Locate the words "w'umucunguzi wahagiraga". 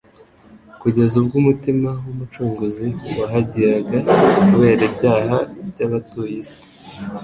2.05-3.99